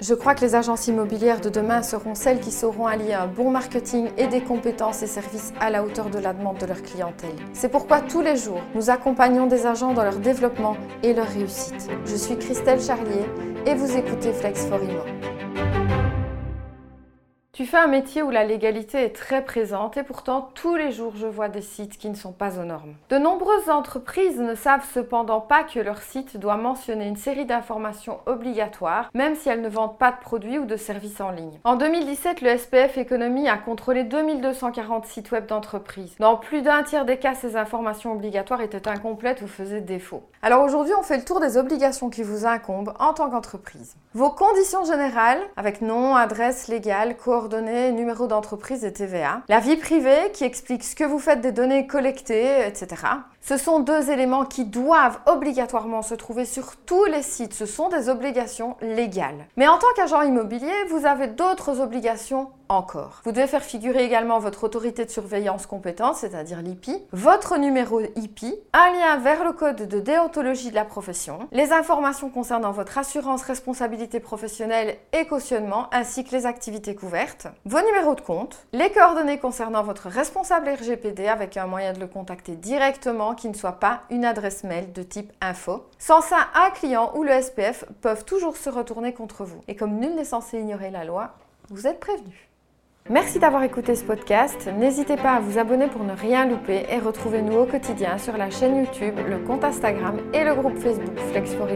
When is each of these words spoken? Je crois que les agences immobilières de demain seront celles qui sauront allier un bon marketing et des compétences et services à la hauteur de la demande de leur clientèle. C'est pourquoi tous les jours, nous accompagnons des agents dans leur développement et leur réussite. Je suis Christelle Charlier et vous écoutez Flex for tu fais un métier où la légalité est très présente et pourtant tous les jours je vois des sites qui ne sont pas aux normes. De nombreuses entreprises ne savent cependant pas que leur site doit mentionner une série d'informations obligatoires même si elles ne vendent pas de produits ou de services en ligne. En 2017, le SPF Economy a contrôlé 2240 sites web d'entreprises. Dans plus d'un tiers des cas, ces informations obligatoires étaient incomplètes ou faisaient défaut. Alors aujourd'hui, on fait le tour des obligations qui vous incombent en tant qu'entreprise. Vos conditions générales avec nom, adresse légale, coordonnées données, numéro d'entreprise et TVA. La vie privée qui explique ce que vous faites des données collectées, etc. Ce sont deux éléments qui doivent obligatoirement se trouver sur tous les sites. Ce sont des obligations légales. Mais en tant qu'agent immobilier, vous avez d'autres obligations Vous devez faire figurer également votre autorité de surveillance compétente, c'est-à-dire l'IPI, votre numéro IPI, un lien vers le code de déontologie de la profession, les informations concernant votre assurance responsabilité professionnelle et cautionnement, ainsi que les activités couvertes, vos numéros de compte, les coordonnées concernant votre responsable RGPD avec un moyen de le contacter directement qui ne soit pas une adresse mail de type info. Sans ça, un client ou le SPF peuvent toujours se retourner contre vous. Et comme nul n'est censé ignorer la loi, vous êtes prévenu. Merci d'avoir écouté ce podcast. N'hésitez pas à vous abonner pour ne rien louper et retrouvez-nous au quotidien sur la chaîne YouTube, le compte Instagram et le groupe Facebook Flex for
Je 0.00 0.14
crois 0.14 0.34
que 0.34 0.40
les 0.40 0.54
agences 0.54 0.86
immobilières 0.86 1.42
de 1.42 1.50
demain 1.50 1.82
seront 1.82 2.14
celles 2.14 2.40
qui 2.40 2.50
sauront 2.50 2.86
allier 2.86 3.12
un 3.12 3.26
bon 3.26 3.50
marketing 3.50 4.08
et 4.16 4.28
des 4.28 4.40
compétences 4.40 5.02
et 5.02 5.06
services 5.06 5.52
à 5.60 5.68
la 5.68 5.84
hauteur 5.84 6.08
de 6.08 6.18
la 6.18 6.32
demande 6.32 6.56
de 6.56 6.64
leur 6.64 6.80
clientèle. 6.80 7.36
C'est 7.52 7.68
pourquoi 7.68 8.00
tous 8.00 8.22
les 8.22 8.36
jours, 8.36 8.62
nous 8.74 8.88
accompagnons 8.88 9.46
des 9.46 9.66
agents 9.66 9.92
dans 9.92 10.04
leur 10.04 10.16
développement 10.16 10.78
et 11.02 11.12
leur 11.12 11.28
réussite. 11.28 11.90
Je 12.06 12.16
suis 12.16 12.38
Christelle 12.38 12.80
Charlier 12.80 13.26
et 13.66 13.74
vous 13.74 13.94
écoutez 13.94 14.32
Flex 14.32 14.64
for 14.64 14.80
tu 17.60 17.66
fais 17.66 17.76
un 17.76 17.88
métier 17.88 18.22
où 18.22 18.30
la 18.30 18.42
légalité 18.42 19.04
est 19.04 19.14
très 19.14 19.44
présente 19.44 19.98
et 19.98 20.02
pourtant 20.02 20.48
tous 20.54 20.76
les 20.76 20.92
jours 20.92 21.12
je 21.14 21.26
vois 21.26 21.50
des 21.50 21.60
sites 21.60 21.98
qui 21.98 22.08
ne 22.08 22.14
sont 22.14 22.32
pas 22.32 22.58
aux 22.58 22.64
normes. 22.64 22.94
De 23.10 23.18
nombreuses 23.18 23.68
entreprises 23.68 24.40
ne 24.40 24.54
savent 24.54 24.88
cependant 24.94 25.42
pas 25.42 25.64
que 25.64 25.78
leur 25.78 26.00
site 26.00 26.38
doit 26.38 26.56
mentionner 26.56 27.06
une 27.06 27.18
série 27.18 27.44
d'informations 27.44 28.20
obligatoires 28.24 29.10
même 29.12 29.34
si 29.34 29.50
elles 29.50 29.60
ne 29.60 29.68
vendent 29.68 29.98
pas 29.98 30.10
de 30.10 30.20
produits 30.22 30.58
ou 30.58 30.64
de 30.64 30.76
services 30.78 31.20
en 31.20 31.32
ligne. 31.32 31.60
En 31.64 31.76
2017, 31.76 32.40
le 32.40 32.56
SPF 32.56 32.96
Economy 32.96 33.46
a 33.46 33.58
contrôlé 33.58 34.04
2240 34.04 35.04
sites 35.04 35.30
web 35.30 35.44
d'entreprises. 35.44 36.16
Dans 36.18 36.36
plus 36.36 36.62
d'un 36.62 36.82
tiers 36.82 37.04
des 37.04 37.18
cas, 37.18 37.34
ces 37.34 37.56
informations 37.56 38.12
obligatoires 38.12 38.62
étaient 38.62 38.88
incomplètes 38.88 39.42
ou 39.42 39.46
faisaient 39.46 39.82
défaut. 39.82 40.22
Alors 40.40 40.64
aujourd'hui, 40.64 40.94
on 40.98 41.02
fait 41.02 41.18
le 41.18 41.24
tour 41.26 41.40
des 41.40 41.58
obligations 41.58 42.08
qui 42.08 42.22
vous 42.22 42.46
incombent 42.46 42.94
en 42.98 43.12
tant 43.12 43.28
qu'entreprise. 43.28 43.96
Vos 44.14 44.30
conditions 44.30 44.86
générales 44.86 45.42
avec 45.58 45.82
nom, 45.82 46.16
adresse 46.16 46.66
légale, 46.66 47.18
coordonnées 47.18 47.49
données, 47.50 47.92
numéro 47.92 48.26
d'entreprise 48.26 48.82
et 48.84 48.92
TVA. 48.94 49.42
La 49.48 49.60
vie 49.60 49.76
privée 49.76 50.30
qui 50.32 50.44
explique 50.44 50.84
ce 50.84 50.96
que 50.96 51.04
vous 51.04 51.18
faites 51.18 51.42
des 51.42 51.52
données 51.52 51.86
collectées, 51.86 52.66
etc. 52.66 53.02
Ce 53.42 53.58
sont 53.58 53.80
deux 53.80 54.10
éléments 54.10 54.46
qui 54.46 54.64
doivent 54.64 55.18
obligatoirement 55.26 56.00
se 56.00 56.14
trouver 56.14 56.46
sur 56.46 56.76
tous 56.76 57.04
les 57.04 57.22
sites. 57.22 57.52
Ce 57.52 57.66
sont 57.66 57.90
des 57.90 58.08
obligations 58.08 58.76
légales. 58.80 59.46
Mais 59.58 59.68
en 59.68 59.76
tant 59.76 59.92
qu'agent 59.96 60.22
immobilier, 60.22 60.72
vous 60.88 61.04
avez 61.04 61.26
d'autres 61.26 61.80
obligations 61.80 62.48
Vous 63.24 63.32
devez 63.32 63.48
faire 63.48 63.64
figurer 63.64 64.04
également 64.04 64.38
votre 64.38 64.62
autorité 64.62 65.04
de 65.04 65.10
surveillance 65.10 65.66
compétente, 65.66 66.14
c'est-à-dire 66.14 66.62
l'IPI, 66.62 67.02
votre 67.10 67.58
numéro 67.58 68.00
IPI, 68.00 68.54
un 68.72 68.92
lien 68.92 69.16
vers 69.16 69.44
le 69.44 69.52
code 69.52 69.88
de 69.88 69.98
déontologie 69.98 70.70
de 70.70 70.76
la 70.76 70.84
profession, 70.84 71.48
les 71.50 71.72
informations 71.72 72.30
concernant 72.30 72.70
votre 72.70 72.96
assurance 72.96 73.42
responsabilité 73.42 74.20
professionnelle 74.20 74.96
et 75.12 75.26
cautionnement, 75.26 75.88
ainsi 75.92 76.22
que 76.22 76.30
les 76.30 76.46
activités 76.46 76.94
couvertes, 76.94 77.48
vos 77.64 77.80
numéros 77.80 78.14
de 78.14 78.20
compte, 78.20 78.64
les 78.72 78.92
coordonnées 78.92 79.38
concernant 79.38 79.82
votre 79.82 80.08
responsable 80.08 80.68
RGPD 80.68 81.26
avec 81.26 81.56
un 81.56 81.66
moyen 81.66 81.92
de 81.92 81.98
le 81.98 82.06
contacter 82.06 82.54
directement 82.54 83.34
qui 83.34 83.48
ne 83.48 83.54
soit 83.54 83.80
pas 83.80 84.02
une 84.10 84.24
adresse 84.24 84.62
mail 84.62 84.92
de 84.92 85.02
type 85.02 85.32
info. 85.40 85.86
Sans 85.98 86.20
ça, 86.20 86.36
un 86.54 86.70
client 86.70 87.10
ou 87.16 87.24
le 87.24 87.32
SPF 87.42 87.84
peuvent 88.00 88.24
toujours 88.24 88.56
se 88.56 88.70
retourner 88.70 89.12
contre 89.12 89.44
vous. 89.44 89.60
Et 89.66 89.74
comme 89.74 89.98
nul 89.98 90.14
n'est 90.14 90.24
censé 90.24 90.60
ignorer 90.60 90.90
la 90.90 91.04
loi, 91.04 91.34
vous 91.68 91.86
êtes 91.86 91.98
prévenu. 91.98 92.49
Merci 93.08 93.38
d'avoir 93.38 93.62
écouté 93.62 93.96
ce 93.96 94.04
podcast. 94.04 94.70
N'hésitez 94.78 95.16
pas 95.16 95.32
à 95.32 95.40
vous 95.40 95.58
abonner 95.58 95.86
pour 95.86 96.04
ne 96.04 96.12
rien 96.12 96.46
louper 96.46 96.84
et 96.90 96.98
retrouvez-nous 96.98 97.56
au 97.56 97.64
quotidien 97.64 98.18
sur 98.18 98.36
la 98.36 98.50
chaîne 98.50 98.76
YouTube, 98.76 99.14
le 99.28 99.38
compte 99.38 99.64
Instagram 99.64 100.18
et 100.34 100.44
le 100.44 100.54
groupe 100.54 100.76
Facebook 100.78 101.18
Flex 101.30 101.54
for 101.54 101.66